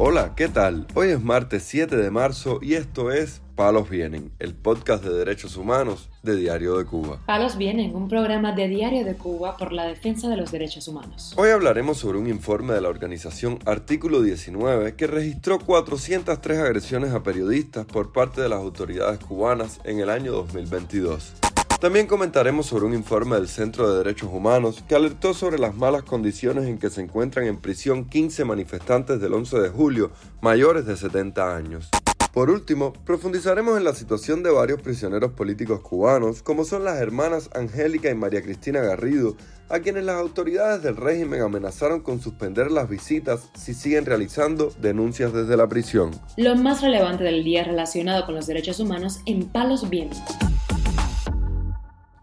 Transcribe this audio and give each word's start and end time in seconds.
Hola, 0.00 0.34
¿qué 0.36 0.46
tal? 0.46 0.86
Hoy 0.94 1.08
es 1.08 1.20
martes 1.20 1.64
7 1.64 1.96
de 1.96 2.12
marzo 2.12 2.60
y 2.62 2.74
esto 2.74 3.10
es 3.10 3.42
Palos 3.56 3.90
Vienen, 3.90 4.30
el 4.38 4.54
podcast 4.54 5.02
de 5.02 5.12
derechos 5.12 5.56
humanos 5.56 6.08
de 6.22 6.36
Diario 6.36 6.78
de 6.78 6.84
Cuba. 6.84 7.18
Palos 7.26 7.58
Vienen, 7.58 7.96
un 7.96 8.06
programa 8.06 8.52
de 8.52 8.68
Diario 8.68 9.04
de 9.04 9.16
Cuba 9.16 9.56
por 9.56 9.72
la 9.72 9.86
defensa 9.86 10.28
de 10.28 10.36
los 10.36 10.52
derechos 10.52 10.86
humanos. 10.86 11.34
Hoy 11.36 11.50
hablaremos 11.50 11.98
sobre 11.98 12.16
un 12.16 12.28
informe 12.28 12.74
de 12.74 12.80
la 12.80 12.90
organización 12.90 13.58
Artículo 13.66 14.22
19 14.22 14.94
que 14.94 15.08
registró 15.08 15.58
403 15.58 16.58
agresiones 16.60 17.12
a 17.12 17.24
periodistas 17.24 17.84
por 17.84 18.12
parte 18.12 18.40
de 18.40 18.50
las 18.50 18.60
autoridades 18.60 19.18
cubanas 19.18 19.80
en 19.82 19.98
el 19.98 20.10
año 20.10 20.30
2022. 20.30 21.32
También 21.80 22.08
comentaremos 22.08 22.66
sobre 22.66 22.86
un 22.86 22.94
informe 22.94 23.36
del 23.36 23.46
Centro 23.46 23.88
de 23.88 23.98
Derechos 23.98 24.30
Humanos 24.32 24.82
que 24.88 24.96
alertó 24.96 25.32
sobre 25.32 25.60
las 25.60 25.76
malas 25.76 26.02
condiciones 26.02 26.64
en 26.66 26.76
que 26.76 26.90
se 26.90 27.00
encuentran 27.00 27.46
en 27.46 27.56
prisión 27.56 28.04
15 28.04 28.44
manifestantes 28.44 29.20
del 29.20 29.32
11 29.32 29.60
de 29.60 29.68
julio 29.68 30.10
mayores 30.40 30.86
de 30.86 30.96
70 30.96 31.54
años. 31.54 31.88
Por 32.32 32.50
último, 32.50 32.92
profundizaremos 33.04 33.78
en 33.78 33.84
la 33.84 33.94
situación 33.94 34.42
de 34.42 34.50
varios 34.50 34.82
prisioneros 34.82 35.32
políticos 35.34 35.80
cubanos, 35.80 36.42
como 36.42 36.64
son 36.64 36.84
las 36.84 37.00
hermanas 37.00 37.48
Angélica 37.54 38.10
y 38.10 38.14
María 38.16 38.42
Cristina 38.42 38.80
Garrido, 38.80 39.36
a 39.68 39.78
quienes 39.78 40.04
las 40.04 40.16
autoridades 40.16 40.82
del 40.82 40.96
régimen 40.96 41.42
amenazaron 41.42 42.00
con 42.00 42.20
suspender 42.20 42.72
las 42.72 42.88
visitas 42.88 43.50
si 43.54 43.72
siguen 43.72 44.04
realizando 44.04 44.72
denuncias 44.80 45.32
desde 45.32 45.56
la 45.56 45.68
prisión. 45.68 46.10
Lo 46.36 46.56
más 46.56 46.82
relevante 46.82 47.22
del 47.22 47.44
día 47.44 47.62
relacionado 47.62 48.26
con 48.26 48.34
los 48.34 48.48
derechos 48.48 48.80
humanos 48.80 49.20
en 49.26 49.46
Palos 49.46 49.88
Vientos. 49.88 50.20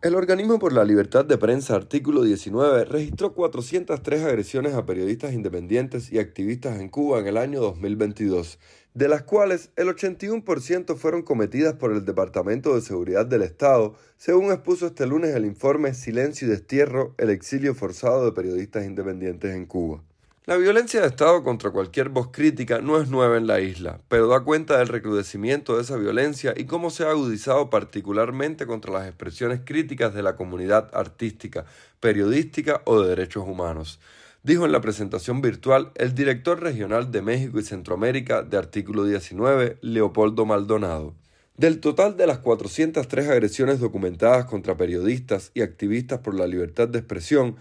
El 0.06 0.14
Organismo 0.14 0.60
por 0.60 0.72
la 0.72 0.84
Libertad 0.84 1.26
de 1.26 1.40
Prensa, 1.40 1.74
artículo 1.74 2.22
19, 2.22 2.86
registró 2.86 3.34
403 3.34 4.24
agresiones 4.24 4.76
a 4.76 4.86
periodistas 4.86 5.34
independientes 5.34 6.12
y 6.12 6.20
activistas 6.20 6.80
en 6.80 6.90
Cuba 6.90 7.18
en 7.18 7.26
el 7.26 7.38
año 7.38 7.60
2022, 7.60 8.60
de 8.94 9.10
las 9.10 9.24
cuales 9.24 9.72
el 9.76 9.88
81% 9.88 10.96
fueron 10.96 11.24
cometidas 11.24 11.74
por 11.74 11.92
el 11.92 12.06
Departamento 12.06 12.76
de 12.76 12.82
Seguridad 12.82 13.26
del 13.26 13.42
Estado, 13.42 13.96
según 14.16 14.52
expuso 14.52 14.86
este 14.86 15.08
lunes 15.08 15.34
el 15.34 15.44
informe 15.44 15.96
Silencio 15.96 16.48
y 16.48 16.52
Destierro, 16.52 17.16
el 17.18 17.32
exilio 17.32 17.74
forzado 17.74 18.26
de 18.26 18.32
periodistas 18.32 18.86
independientes 18.86 19.56
en 19.56 19.66
Cuba. 19.66 20.04
La 20.48 20.58
violencia 20.58 21.02
de 21.02 21.08
Estado 21.08 21.44
contra 21.44 21.72
cualquier 21.72 22.10
voz 22.10 22.30
crítica 22.32 22.80
no 22.80 23.02
es 23.02 23.10
nueva 23.10 23.36
en 23.36 23.48
la 23.48 23.62
isla, 23.62 24.00
pero 24.08 24.28
da 24.28 24.42
cuenta 24.42 24.78
del 24.78 24.90
recrudecimiento 24.90 25.76
de 25.76 25.82
esa 25.82 25.98
violencia 25.98 26.54
y 26.56 26.66
cómo 26.66 26.92
se 26.92 27.04
ha 27.04 27.10
agudizado 27.10 27.72
particularmente 27.72 28.68
contra 28.68 28.94
las 28.94 29.08
expresiones 29.08 29.62
críticas 29.66 30.14
de 30.14 30.22
la 30.22 30.36
comunidad 30.36 30.92
artística, 30.94 31.66
periodística 32.00 32.84
o 32.86 33.02
de 33.02 33.10
derechos 33.10 33.44
humanos, 33.48 34.00
dijo 34.44 34.68
en 34.68 34.72
la 34.72 34.82
presentación 34.82 35.42
virtual 35.42 35.92
el 35.96 36.14
director 36.14 36.62
regional 36.62 37.12
de 37.12 37.24
México 37.24 37.58
y 37.58 37.64
Centroamérica 37.64 38.44
de 38.44 38.58
Artículo 38.58 39.04
19, 39.04 39.80
Leopoldo 39.82 40.46
Maldonado. 40.46 41.16
Del 41.58 41.80
total 41.80 42.18
de 42.18 42.28
las 42.28 42.38
403 42.40 43.30
agresiones 43.30 43.80
documentadas 43.80 44.46
contra 44.46 44.78
periodistas 44.78 45.50
y 45.56 45.62
activistas 45.62 46.20
por 46.20 46.36
la 46.36 46.46
libertad 46.46 46.88
de 46.88 47.00
expresión, 47.00 47.56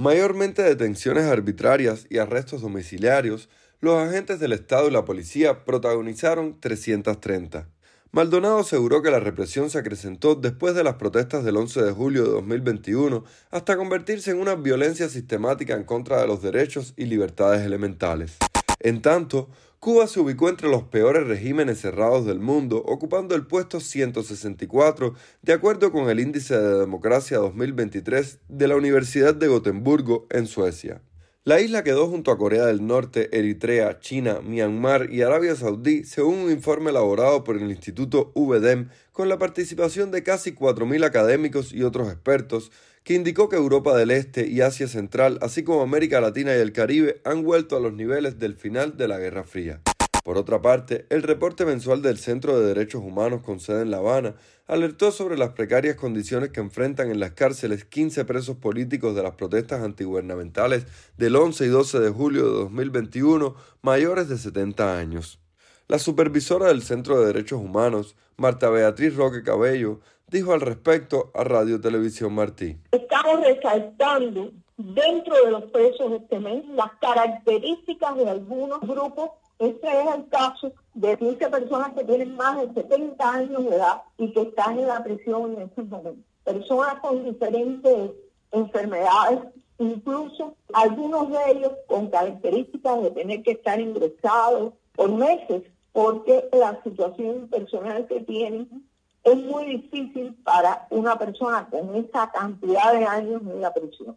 Mayormente 0.00 0.62
detenciones 0.62 1.24
arbitrarias 1.24 2.06
y 2.08 2.18
arrestos 2.18 2.62
domiciliarios, 2.62 3.48
los 3.80 3.98
agentes 3.98 4.38
del 4.38 4.52
Estado 4.52 4.86
y 4.86 4.92
la 4.92 5.04
policía 5.04 5.64
protagonizaron 5.64 6.60
330. 6.60 7.66
Maldonado 8.12 8.60
aseguró 8.60 9.02
que 9.02 9.10
la 9.10 9.18
represión 9.18 9.70
se 9.70 9.78
acrecentó 9.78 10.36
después 10.36 10.76
de 10.76 10.84
las 10.84 10.94
protestas 10.94 11.42
del 11.42 11.56
11 11.56 11.82
de 11.82 11.90
julio 11.90 12.22
de 12.22 12.30
2021 12.30 13.24
hasta 13.50 13.76
convertirse 13.76 14.30
en 14.30 14.38
una 14.38 14.54
violencia 14.54 15.08
sistemática 15.08 15.74
en 15.74 15.82
contra 15.82 16.20
de 16.20 16.28
los 16.28 16.42
derechos 16.42 16.94
y 16.96 17.06
libertades 17.06 17.66
elementales. 17.66 18.36
En 18.80 19.02
tanto, 19.02 19.48
Cuba 19.80 20.08
se 20.08 20.18
ubicó 20.18 20.48
entre 20.48 20.68
los 20.68 20.82
peores 20.84 21.26
regímenes 21.26 21.80
cerrados 21.80 22.26
del 22.26 22.40
mundo, 22.40 22.82
ocupando 22.84 23.36
el 23.36 23.46
puesto 23.46 23.78
164 23.78 25.14
de 25.42 25.52
acuerdo 25.52 25.92
con 25.92 26.10
el 26.10 26.18
Índice 26.18 26.58
de 26.58 26.80
Democracia 26.80 27.38
2023 27.38 28.40
de 28.48 28.68
la 28.68 28.74
Universidad 28.76 29.34
de 29.34 29.46
Gotemburgo 29.46 30.26
en 30.30 30.46
Suecia. 30.46 31.00
La 31.48 31.62
isla 31.62 31.82
quedó 31.82 32.08
junto 32.08 32.30
a 32.30 32.36
Corea 32.36 32.66
del 32.66 32.86
Norte, 32.86 33.30
Eritrea, 33.32 34.00
China, 34.00 34.42
Myanmar 34.42 35.08
y 35.10 35.22
Arabia 35.22 35.56
Saudí, 35.56 36.04
según 36.04 36.40
un 36.40 36.50
informe 36.50 36.90
elaborado 36.90 37.42
por 37.42 37.56
el 37.56 37.70
Instituto 37.70 38.32
VDEM, 38.34 38.90
con 39.12 39.30
la 39.30 39.38
participación 39.38 40.10
de 40.10 40.22
casi 40.22 40.52
4.000 40.52 41.06
académicos 41.06 41.72
y 41.72 41.84
otros 41.84 42.12
expertos, 42.12 42.70
que 43.02 43.14
indicó 43.14 43.48
que 43.48 43.56
Europa 43.56 43.96
del 43.96 44.10
Este 44.10 44.46
y 44.46 44.60
Asia 44.60 44.88
Central, 44.88 45.38
así 45.40 45.62
como 45.62 45.80
América 45.80 46.20
Latina 46.20 46.54
y 46.54 46.58
el 46.58 46.72
Caribe, 46.72 47.22
han 47.24 47.42
vuelto 47.42 47.78
a 47.78 47.80
los 47.80 47.94
niveles 47.94 48.38
del 48.38 48.54
final 48.54 48.98
de 48.98 49.08
la 49.08 49.16
Guerra 49.16 49.42
Fría. 49.42 49.80
Por 50.28 50.36
otra 50.36 50.60
parte, 50.60 51.06
el 51.08 51.22
reporte 51.22 51.64
mensual 51.64 52.02
del 52.02 52.18
Centro 52.18 52.60
de 52.60 52.66
Derechos 52.66 53.02
Humanos 53.02 53.40
con 53.40 53.60
sede 53.60 53.80
en 53.80 53.90
La 53.90 53.96
Habana 53.96 54.34
alertó 54.66 55.10
sobre 55.10 55.38
las 55.38 55.52
precarias 55.52 55.96
condiciones 55.96 56.50
que 56.50 56.60
enfrentan 56.60 57.10
en 57.10 57.18
las 57.18 57.30
cárceles 57.30 57.86
15 57.86 58.26
presos 58.26 58.58
políticos 58.58 59.16
de 59.16 59.22
las 59.22 59.36
protestas 59.36 59.80
antigubernamentales 59.80 60.84
del 61.16 61.34
11 61.34 61.64
y 61.64 61.68
12 61.68 62.00
de 62.00 62.10
julio 62.10 62.44
de 62.44 62.58
2021 62.58 63.54
mayores 63.80 64.28
de 64.28 64.36
70 64.36 64.98
años. 64.98 65.40
La 65.86 65.98
supervisora 65.98 66.66
del 66.66 66.82
Centro 66.82 67.18
de 67.18 67.28
Derechos 67.28 67.62
Humanos, 67.62 68.14
Marta 68.36 68.68
Beatriz 68.68 69.16
Roque 69.16 69.42
Cabello, 69.42 70.00
dijo 70.26 70.52
al 70.52 70.60
respecto 70.60 71.30
a 71.34 71.42
Radio 71.42 71.80
Televisión 71.80 72.34
Martí. 72.34 72.76
Estamos 72.92 73.40
resaltando 73.40 74.52
dentro 74.78 75.34
de 75.44 75.50
los 75.50 75.64
presos 75.64 76.12
este 76.12 76.38
mes 76.38 76.64
las 76.68 76.92
características 77.00 78.16
de 78.16 78.30
algunos 78.30 78.80
grupos. 78.80 79.30
Este 79.58 79.88
es 79.88 80.14
el 80.14 80.28
caso 80.28 80.72
de 80.94 81.18
15 81.18 81.48
personas 81.48 81.92
que 81.92 82.04
tienen 82.04 82.36
más 82.36 82.56
de 82.60 82.82
70 82.82 83.30
años 83.30 83.64
de 83.64 83.76
edad 83.76 84.02
y 84.16 84.32
que 84.32 84.42
están 84.42 84.78
en 84.78 84.86
la 84.86 85.02
prisión 85.02 85.54
en 85.54 85.62
estos 85.62 85.86
momentos. 85.88 86.24
Personas 86.44 87.00
con 87.00 87.24
diferentes 87.24 88.12
enfermedades, 88.52 89.40
incluso 89.78 90.54
algunos 90.72 91.28
de 91.30 91.38
ellos 91.50 91.72
con 91.88 92.08
características 92.08 93.02
de 93.02 93.10
tener 93.10 93.42
que 93.42 93.52
estar 93.52 93.80
ingresados 93.80 94.74
por 94.94 95.10
meses 95.10 95.64
porque 95.92 96.48
la 96.52 96.80
situación 96.84 97.48
personal 97.48 98.06
que 98.06 98.20
tienen 98.20 98.86
es 99.24 99.36
muy 99.36 99.66
difícil 99.66 100.34
para 100.44 100.86
una 100.90 101.18
persona 101.18 101.68
con 101.68 101.96
esa 101.96 102.30
cantidad 102.30 102.92
de 102.92 103.04
años 103.04 103.42
en 103.42 103.60
la 103.60 103.74
prisión. 103.74 104.16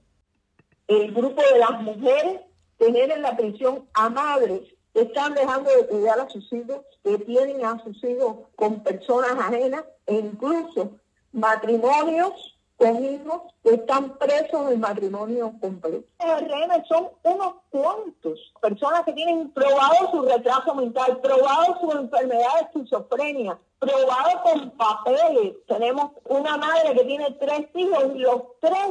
El 0.91 1.13
grupo 1.13 1.41
de 1.41 1.57
las 1.57 1.81
mujeres 1.83 2.41
tener 2.77 3.11
en 3.11 3.21
la 3.21 3.37
prisión 3.37 3.87
a 3.93 4.09
madres 4.09 4.59
que 4.93 5.03
están 5.03 5.33
dejando 5.33 5.69
de 5.71 5.87
cuidar 5.87 6.19
a 6.19 6.29
sus 6.29 6.51
hijos, 6.51 6.81
que 7.01 7.17
tienen 7.19 7.63
a 7.63 7.81
sus 7.81 8.03
hijos 8.03 8.39
con 8.57 8.83
personas 8.83 9.31
ajenas 9.39 9.85
e 10.05 10.15
incluso 10.15 10.89
matrimonios 11.31 12.57
con 12.75 13.05
hijos 13.05 13.41
que 13.63 13.75
están 13.75 14.17
presos 14.17 14.67
del 14.67 14.79
matrimonio 14.79 15.53
completo. 15.61 16.05
RM 16.19 16.85
son 16.89 17.07
unos 17.23 17.53
cuantos 17.69 18.51
personas 18.61 19.05
que 19.05 19.13
tienen 19.13 19.49
probado 19.51 20.11
su 20.11 20.23
retraso 20.23 20.75
mental, 20.75 21.21
probado 21.21 21.79
su 21.79 21.89
enfermedad 21.97 22.53
de 22.59 22.65
esquizofrenia, 22.65 23.57
probado 23.79 24.43
con 24.43 24.71
papeles. 24.71 25.53
Tenemos 25.69 26.11
una 26.25 26.57
madre 26.57 26.95
que 26.97 27.05
tiene 27.05 27.31
tres 27.39 27.69
hijos 27.75 28.07
y 28.13 28.19
los 28.19 28.41
tres 28.59 28.89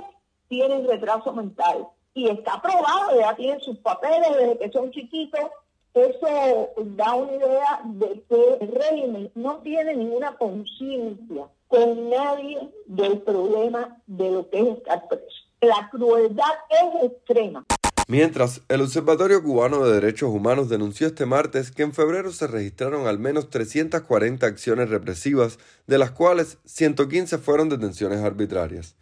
tienen 0.50 0.86
retraso 0.86 1.32
mental. 1.32 1.86
Y 2.12 2.28
está 2.28 2.60
probado, 2.60 3.18
ya 3.18 3.34
tienen 3.36 3.60
sus 3.60 3.78
papeles 3.78 4.28
desde 4.36 4.58
que 4.58 4.70
son 4.70 4.90
chiquitos. 4.90 5.40
Eso 5.94 6.68
da 6.76 7.14
una 7.14 7.34
idea 7.34 7.80
de 7.84 8.22
que 8.28 8.58
el 8.60 8.72
régimen 8.72 9.30
no 9.34 9.58
tiene 9.58 9.94
ninguna 9.94 10.36
conciencia 10.36 11.46
con 11.68 12.10
nadie 12.10 12.68
del 12.86 13.22
problema 13.22 13.96
de 14.06 14.30
lo 14.30 14.50
que 14.50 14.60
es 14.60 14.78
estar 14.78 15.08
preso. 15.08 15.24
La 15.60 15.88
crueldad 15.90 16.52
es 16.68 17.10
extrema. 17.10 17.64
Mientras, 18.08 18.62
el 18.68 18.80
Observatorio 18.80 19.40
Cubano 19.40 19.84
de 19.84 19.94
Derechos 19.94 20.30
Humanos 20.30 20.68
denunció 20.68 21.06
este 21.06 21.26
martes 21.26 21.70
que 21.70 21.84
en 21.84 21.92
febrero 21.92 22.32
se 22.32 22.48
registraron 22.48 23.06
al 23.06 23.20
menos 23.20 23.50
340 23.50 24.44
acciones 24.46 24.90
represivas, 24.90 25.60
de 25.86 25.98
las 25.98 26.10
cuales 26.10 26.58
115 26.64 27.38
fueron 27.38 27.68
detenciones 27.68 28.18
arbitrarias. 28.20 28.96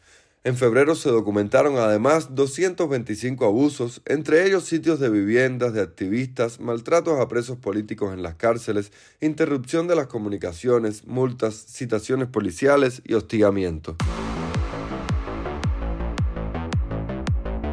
En 0.48 0.56
febrero 0.56 0.94
se 0.94 1.10
documentaron 1.10 1.76
además 1.76 2.34
225 2.34 3.44
abusos, 3.44 4.00
entre 4.06 4.46
ellos 4.46 4.64
sitios 4.64 4.98
de 4.98 5.10
viviendas 5.10 5.74
de 5.74 5.82
activistas, 5.82 6.58
maltratos 6.58 7.20
a 7.20 7.28
presos 7.28 7.58
políticos 7.58 8.14
en 8.14 8.22
las 8.22 8.36
cárceles, 8.36 8.90
interrupción 9.20 9.88
de 9.88 9.96
las 9.96 10.06
comunicaciones, 10.06 11.06
multas, 11.06 11.54
citaciones 11.54 12.28
policiales 12.28 13.02
y 13.04 13.12
hostigamiento. 13.12 13.96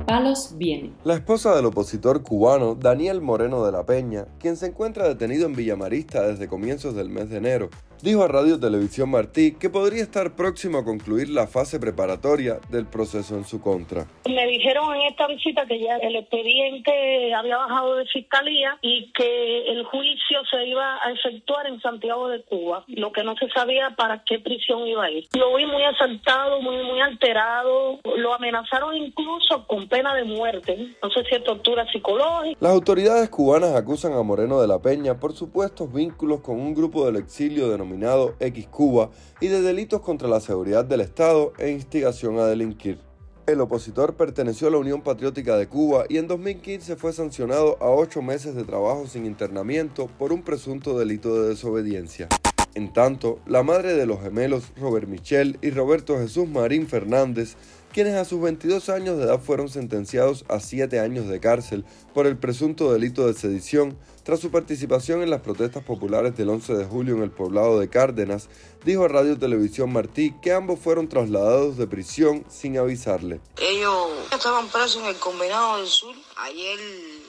Palos 0.06 0.56
viene. 0.58 0.92
La 1.06 1.14
esposa 1.14 1.56
del 1.56 1.68
opositor 1.68 2.24
cubano 2.24 2.76
Daniel 2.76 3.22
Moreno 3.22 3.66
de 3.66 3.72
la 3.72 3.86
Peña, 3.86 4.26
quien 4.38 4.58
se 4.58 4.66
encuentra 4.66 5.08
detenido 5.08 5.46
en 5.46 5.56
Villamarista 5.56 6.28
desde 6.28 6.50
comienzos 6.50 6.94
del 6.94 7.10
mes 7.10 7.30
de 7.30 7.38
enero, 7.38 7.70
dijo 8.02 8.24
a 8.24 8.28
Radio 8.28 8.60
Televisión 8.60 9.10
Martí 9.10 9.56
que 9.56 9.70
podría 9.70 10.04
estar 10.04 10.36
próximo 10.36 10.80
a 10.80 10.86
concluir 10.86 11.30
la 11.30 11.48
fase 11.48 11.80
preparatoria 11.80 12.60
del 12.70 12.86
proceso 12.86 13.36
en 13.36 13.46
su 13.46 13.62
contra. 13.62 14.06
Me 14.26 14.48
dijeron 14.48 14.94
en 14.96 15.02
esta 15.04 15.28
visita 15.28 15.66
que 15.66 15.80
ya 15.80 15.98
el 15.98 16.16
expediente 16.16 17.34
había 17.34 17.58
bajado 17.58 17.96
de 17.96 18.06
fiscalía 18.06 18.78
y 18.82 19.12
que 19.14 19.68
el 19.68 19.84
juicio 19.86 20.40
se 20.50 20.66
iba 20.68 20.98
a 21.04 21.12
efectuar 21.12 21.68
en 21.68 21.80
Santiago 21.82 22.28
de 22.30 22.44
Cuba, 22.44 22.84
lo 22.88 23.12
que 23.12 23.24
no 23.24 23.36
se 23.36 23.50
sabía 23.50 23.92
para 23.96 24.24
qué 24.24 24.40
prisión 24.40 24.88
iba 24.88 25.06
a 25.06 25.12
ir. 25.12 25.28
Lo 25.38 25.56
vi 25.56 25.66
muy 25.66 25.84
asaltado, 25.84 26.62
muy, 26.62 26.84
muy 26.84 27.02
alterado, 27.02 28.00
lo 28.18 28.34
amenazaron 28.34 28.96
incluso 28.96 29.66
con 29.68 29.88
pena 29.88 30.16
de 30.16 30.24
muerte, 30.24 30.96
no 31.02 31.10
sé 31.10 31.24
si 31.30 31.36
es 31.36 31.44
tortura 31.44 31.86
psicológica. 31.92 32.58
Las 32.60 32.72
autoridades 32.72 33.30
cubanas 33.30 33.76
acusan 33.76 34.14
a 34.14 34.24
Moreno 34.24 34.62
de 34.62 34.68
la 34.68 34.80
Peña 34.80 35.20
por 35.20 35.34
supuestos 35.34 35.92
vínculos 35.94 36.42
con 36.42 36.60
un 36.60 36.74
grupo 36.74 37.06
del 37.06 37.18
exilio 37.18 37.70
denominado 37.86 38.36
X 38.40 38.68
Cuba 38.68 39.12
y 39.40 39.48
de 39.48 39.62
delitos 39.62 40.02
contra 40.02 40.28
la 40.28 40.40
seguridad 40.40 40.86
del 40.86 41.02
Estado 41.02 41.54
e 41.60 41.70
instigación 41.70 42.40
a 42.40 42.46
delinquir. 42.46 42.98
El 43.46 43.62
opositor 43.62 44.16
perteneció 44.16 44.68
a 44.68 44.72
la 44.72 44.80
Unión 44.80 45.04
Patriótica 45.04 45.56
de 45.56 45.68
Cuba 45.68 46.06
y 46.10 46.18
en 46.18 46.28
2015 46.28 46.96
fue 46.96 47.14
sancionado 47.14 47.78
a 47.80 47.92
ocho 47.92 48.24
meses 48.24 48.56
de 48.56 48.64
trabajo 48.64 49.06
sin 49.06 49.28
internamiento 49.28 50.08
por 50.18 50.34
un 50.34 50.42
presunto 50.42 50.98
delito 50.98 51.42
de 51.42 51.50
desobediencia. 51.50 52.28
En 52.76 52.94
tanto, 52.94 53.40
la 53.48 53.64
madre 53.64 53.96
de 53.96 54.06
los 54.06 54.22
gemelos 54.22 54.72
Robert 54.76 55.08
Michel 55.08 55.58
y 55.62 55.72
Roberto 55.72 56.18
Jesús 56.18 56.48
Marín 56.48 56.88
Fernández 56.88 57.56
quienes 57.96 58.16
a 58.16 58.26
sus 58.26 58.42
22 58.42 58.90
años 58.90 59.18
de 59.18 59.24
edad 59.24 59.40
fueron 59.40 59.70
sentenciados 59.70 60.44
a 60.50 60.60
7 60.60 61.00
años 61.00 61.30
de 61.30 61.40
cárcel 61.40 61.86
por 62.14 62.28
el 62.28 62.38
presunto 62.38 62.92
delito 62.92 63.26
de 63.26 63.34
sedición 63.34 63.98
tras 64.24 64.42
su 64.42 64.52
participación 64.52 65.22
en 65.22 65.30
las 65.30 65.40
protestas 65.40 65.82
populares 65.82 66.36
del 66.36 66.50
11 66.50 66.74
de 66.74 66.84
julio 66.84 67.16
en 67.16 67.24
el 67.24 67.32
poblado 67.32 67.80
de 67.80 67.90
Cárdenas, 67.90 68.50
dijo 68.84 69.06
a 69.06 69.08
Radio 69.08 69.40
Televisión 69.40 69.94
Martí 69.94 70.36
que 70.42 70.52
ambos 70.52 70.78
fueron 70.78 71.08
trasladados 71.08 71.78
de 71.78 71.88
prisión 71.88 72.44
sin 72.50 72.78
avisarle. 72.78 73.40
Ellos 73.62 74.10
estaban 74.30 74.68
presos 74.68 74.98
en 75.02 75.06
el 75.06 75.16
combinado 75.16 75.78
del 75.78 75.88
sur. 75.88 76.14
Ayer 76.36 76.78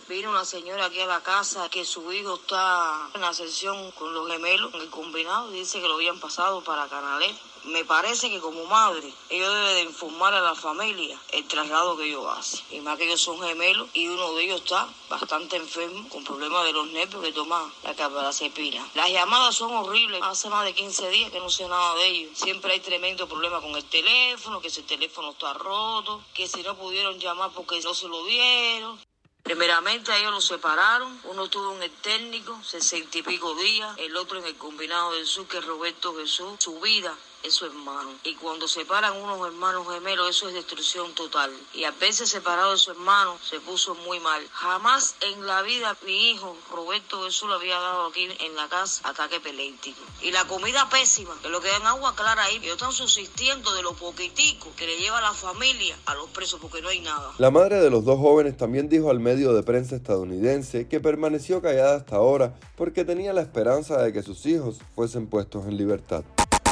vino 0.08 0.30
una 0.30 0.44
señora 0.44 0.86
aquí 0.86 1.00
a 1.00 1.06
la 1.06 1.22
casa 1.22 1.68
que 1.68 1.84
su 1.84 2.12
hijo 2.12 2.34
está 2.34 3.10
en 3.14 3.20
la 3.20 3.34
sesión 3.34 3.90
con 3.92 4.14
los 4.14 4.30
gemelos 4.30 4.72
en 4.74 4.82
el 4.82 4.90
combinado 4.90 5.52
y 5.52 5.58
dice 5.58 5.80
que 5.80 5.88
lo 5.88 5.94
habían 5.94 6.20
pasado 6.20 6.62
para 6.62 6.88
Canalé. 6.88 7.34
Me 7.64 7.84
parece 7.84 8.30
que 8.30 8.38
como 8.38 8.64
madre, 8.66 9.12
ellos 9.28 9.52
deben 9.52 9.74
de 9.74 9.82
informar 9.82 10.32
a 10.32 10.40
la 10.40 10.54
familia 10.54 11.20
el 11.32 11.48
traslado 11.48 11.96
que 11.96 12.04
ellos 12.04 12.24
hacen. 12.28 12.60
Y 12.70 12.80
más 12.80 12.96
que 12.96 13.06
ellos 13.06 13.20
son 13.20 13.42
gemelos 13.42 13.88
y 13.92 14.06
uno 14.06 14.34
de 14.34 14.44
ellos 14.44 14.62
está 14.62 14.88
bastante 15.08 15.56
enfermo 15.56 16.08
con 16.08 16.22
problemas 16.22 16.64
de 16.64 16.72
los 16.72 16.86
nervios 16.92 17.24
que 17.24 17.32
toma 17.32 17.68
la 17.82 17.94
carbamazepina. 17.96 18.88
Las 18.94 19.10
llamadas 19.10 19.56
son 19.56 19.74
horribles. 19.74 20.22
Hace 20.22 20.48
más 20.48 20.64
de 20.64 20.74
15 20.74 21.10
días 21.10 21.32
que 21.32 21.40
no 21.40 21.50
sé 21.50 21.66
nada 21.68 21.96
de 21.96 22.06
ellos. 22.06 22.38
Siempre 22.38 22.72
hay 22.72 22.80
tremendo 22.80 23.26
problema 23.26 23.60
con 23.60 23.74
el 23.74 23.84
teléfono, 23.86 24.60
que 24.60 24.68
ese 24.68 24.82
teléfono 24.82 25.32
está 25.32 25.52
roto, 25.54 26.22
que 26.32 26.46
si 26.46 26.62
no 26.62 26.76
pudieron 26.76 27.18
llamar 27.18 27.50
porque 27.52 27.80
no 27.80 27.94
se 27.94 28.06
lo 28.06 28.24
dieron. 28.26 28.96
Primeramente 29.46 30.10
ellos 30.18 30.32
los 30.32 30.44
separaron, 30.44 31.20
uno 31.22 31.44
estuvo 31.44 31.72
en 31.76 31.84
el 31.84 31.90
técnico, 31.92 32.58
sesenta 32.64 33.18
y 33.18 33.22
pico 33.22 33.54
días, 33.54 33.96
el 33.98 34.16
otro 34.16 34.40
en 34.40 34.44
el 34.44 34.56
combinado 34.56 35.12
del 35.12 35.24
sur, 35.24 35.46
que 35.46 35.58
es 35.58 35.64
Roberto 35.64 36.16
Jesús, 36.16 36.56
su 36.58 36.80
vida 36.80 37.16
su 37.50 37.66
hermano. 37.66 38.10
Y 38.24 38.34
cuando 38.34 38.68
separan 38.68 39.16
unos 39.16 39.46
hermanos 39.46 39.86
gemelos, 39.92 40.30
eso 40.30 40.48
es 40.48 40.54
destrucción 40.54 41.12
total. 41.14 41.50
Y 41.74 41.84
a 41.84 41.90
veces 41.92 42.30
separado 42.30 42.72
de 42.72 42.78
su 42.78 42.90
hermano, 42.90 43.38
se 43.42 43.60
puso 43.60 43.94
muy 44.06 44.20
mal. 44.20 44.42
Jamás 44.52 45.16
en 45.20 45.46
la 45.46 45.62
vida 45.62 45.96
mi 46.04 46.30
hijo, 46.30 46.56
Roberto 46.70 47.24
Jesús, 47.24 47.48
le 47.48 47.54
había 47.54 47.78
dado 47.78 48.06
aquí 48.06 48.28
en 48.40 48.56
la 48.56 48.68
casa 48.68 49.08
ataque 49.08 49.36
epiléptico. 49.36 50.00
Y 50.22 50.32
la 50.32 50.46
comida 50.46 50.88
pésima, 50.88 51.34
que 51.42 51.48
lo 51.48 51.60
que 51.60 51.68
dan 51.68 51.86
agua 51.86 52.14
clara 52.14 52.44
ahí, 52.44 52.56
ellos 52.56 52.72
están 52.72 52.92
subsistiendo 52.92 53.72
de 53.74 53.82
lo 53.82 53.94
poquitico 53.94 54.72
que 54.76 54.86
le 54.86 54.98
lleva 54.98 55.20
la 55.20 55.32
familia 55.32 55.96
a 56.06 56.14
los 56.14 56.28
presos 56.30 56.60
porque 56.60 56.82
no 56.82 56.88
hay 56.88 57.00
nada. 57.00 57.32
La 57.38 57.50
madre 57.50 57.80
de 57.80 57.90
los 57.90 58.04
dos 58.04 58.18
jóvenes 58.18 58.56
también 58.56 58.88
dijo 58.88 59.10
al 59.10 59.20
medio 59.20 59.52
de 59.52 59.62
prensa 59.62 59.96
estadounidense 59.96 60.88
que 60.88 61.00
permaneció 61.00 61.62
callada 61.62 61.96
hasta 61.96 62.16
ahora 62.16 62.58
porque 62.76 63.04
tenía 63.04 63.32
la 63.32 63.42
esperanza 63.42 64.02
de 64.02 64.12
que 64.12 64.22
sus 64.22 64.44
hijos 64.46 64.78
fuesen 64.94 65.26
puestos 65.28 65.66
en 65.66 65.76
libertad. 65.76 66.24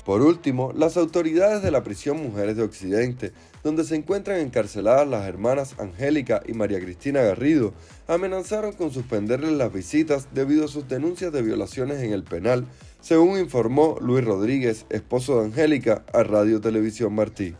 Por 0.05 0.21
último, 0.21 0.73
las 0.77 0.99
autoridades 0.99 1.63
de 1.63 1.71
la 1.71 1.83
prisión 1.83 2.23
Mujeres 2.23 2.57
de 2.57 2.63
Occidente, 2.63 3.33
donde 3.63 3.85
se 3.85 3.97
encuentran 3.97 4.39
encarceladas 4.39 5.09
las 5.09 5.27
hermanas 5.27 5.77
Angélica 5.79 6.43
y 6.47 6.53
María 6.53 6.79
Cristina 6.79 7.23
Garrido, 7.23 7.73
amenazaron 8.07 8.73
con 8.73 8.93
suspenderles 8.93 9.53
las 9.53 9.73
visitas 9.73 10.29
debido 10.33 10.67
a 10.67 10.69
sus 10.69 10.87
denuncias 10.89 11.33
de 11.33 11.41
violaciones 11.41 12.03
en 12.03 12.13
el 12.13 12.23
penal, 12.23 12.67
según 13.01 13.39
informó 13.39 13.97
Luis 14.01 14.25
Rodríguez, 14.25 14.85
esposo 14.91 15.41
de 15.41 15.47
Angélica, 15.47 16.05
a 16.13 16.23
Radio 16.23 16.61
Televisión 16.61 17.15
Martí. 17.15 17.55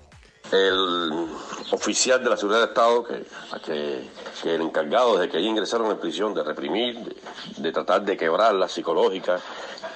Oficial 1.71 2.23
de 2.23 2.31
la 2.31 2.37
seguridad 2.37 2.61
de 2.61 2.67
Estado, 2.67 3.05
que, 3.05 3.25
que, 3.65 4.09
que 4.43 4.55
el 4.55 4.63
encargado 4.63 5.19
de 5.19 5.29
que 5.29 5.39
ahí 5.39 5.47
ingresaron 5.47 5.91
en 5.91 5.99
prisión, 5.99 6.35
de 6.35 6.43
reprimir, 6.43 7.17
de, 7.57 7.73
tratar 7.73 8.03
de 8.03 8.17
quebrarla 8.17 8.69
psicológica 8.69 9.41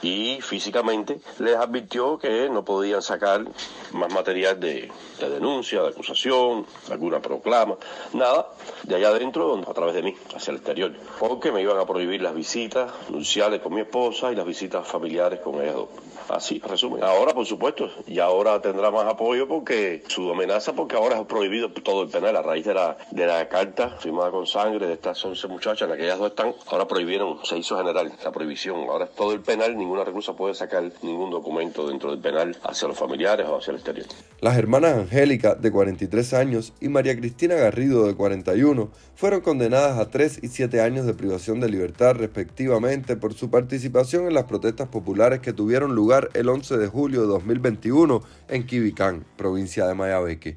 y 0.03 0.41
físicamente, 0.41 1.21
les 1.39 1.57
advirtió 1.57 2.19
que 2.19 2.49
no 2.49 2.65
podían 2.65 3.03
sacar 3.03 3.45
más 3.93 4.13
material 4.13 4.61
de, 4.61 4.91
de 5.19 5.29
denuncia, 5.29 5.83
de 5.83 5.89
acusación, 5.89 6.67
alguna 6.91 7.21
proclama, 7.21 7.77
nada, 8.13 8.49
de 8.85 8.95
allá 8.95 9.09
adentro 9.09 9.61
a 9.67 9.75
través 9.75 9.95
de 9.95 10.03
mí, 10.03 10.15
hacia 10.35 10.53
el 10.53 10.59
exterior, 10.59 10.93
porque 11.19 11.51
me 11.51 11.63
iban 11.63 11.79
a 11.79 11.87
prohibir 11.87 12.23
las 12.23 12.35
visitas 12.35 12.93
nupciales 13.09 13.61
con 13.61 13.75
mi 13.75 13.81
esposa 13.81 14.31
y 14.31 14.37
las 14.37 14.47
visitas 14.47 14.87
familiares 14.87 15.41
con 15.41 15.61
ellos 15.61 15.75
dos. 15.75 15.89
Así, 16.29 16.61
resumen. 16.61 17.03
Ahora, 17.03 17.33
por 17.33 17.47
supuesto, 17.47 17.91
y 18.07 18.19
ahora 18.19 18.61
tendrá 18.61 18.91
más 18.91 19.07
apoyo 19.07 19.49
porque 19.49 20.05
su 20.09 20.31
amenaza, 20.31 20.75
porque 20.75 20.95
ahora 20.95 21.19
es 21.19 21.27
prohibido 21.27 21.58
todo 21.83 22.03
el 22.03 22.09
penal 22.09 22.37
a 22.37 22.43
raíz 22.43 22.65
de 22.65 22.75
la, 22.75 22.97
de 23.11 23.27
la 23.27 23.49
carta 23.49 23.97
firmada 23.99 24.31
con 24.31 24.47
sangre 24.47 24.87
de 24.87 24.95
estas 24.95 25.25
11 25.25 25.49
muchachas, 25.49 25.89
en 25.89 25.95
aquellas 25.95 26.19
dos 26.19 26.31
están, 26.31 26.55
ahora 26.67 26.87
prohibieron, 26.87 27.39
se 27.45 27.59
hizo 27.59 27.77
general 27.77 28.13
la 28.23 28.33
prohibición. 28.33 28.77
Ahora 28.89 29.07
es 29.07 29.15
todo 29.15 29.33
el 29.33 29.41
penal, 29.41 29.77
ninguna 29.77 30.05
reclusa 30.05 30.35
puede 30.35 30.55
sacar 30.55 30.91
ningún 31.03 31.31
documento 31.31 31.89
dentro 31.89 32.11
del 32.11 32.21
penal 32.21 32.57
hacia 32.63 32.89
los 32.89 32.99
familiares 32.99 33.47
o 33.47 33.59
hacia 33.59 33.73
el 33.73 33.77
exterior. 33.77 34.07
Las 34.41 34.57
hermanas 34.57 34.97
Angélica, 34.97 35.55
de 35.55 35.71
43 35.71 36.35
años, 36.35 36.73
y 36.81 36.89
María 36.89 37.17
Cristina 37.17 37.55
Garrido, 37.55 38.07
de 38.07 38.15
41, 38.15 38.91
fueron 39.15 39.41
condenadas 39.41 39.99
a 39.99 40.11
3 40.11 40.41
y 40.43 40.49
7 40.49 40.81
años 40.81 41.07
de 41.07 41.15
privación 41.15 41.61
de 41.61 41.69
libertad 41.69 42.15
respectivamente 42.15 43.17
por 43.17 43.35
su 43.35 43.51
participación 43.51 44.27
en 44.27 44.35
las 44.35 44.45
protestas 44.45 44.89
populares 44.89 45.41
que 45.41 45.53
tuvieron 45.53 45.95
lugar 45.95 46.31
el 46.35 46.49
11 46.49 46.77
de 46.77 46.87
julio 46.87 47.23
de 47.23 47.27
2021 47.27 48.23
en 48.49 48.67
Quibicán, 48.67 49.25
provincia 49.37 49.87
de 49.87 49.95
Mayabeque. 49.95 50.57